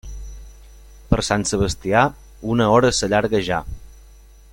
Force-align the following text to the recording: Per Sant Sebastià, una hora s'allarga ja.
Per 1.11 1.19
Sant 1.27 1.45
Sebastià, 1.49 2.01
una 2.55 2.71
hora 2.77 2.91
s'allarga 3.01 3.43
ja. 3.51 3.61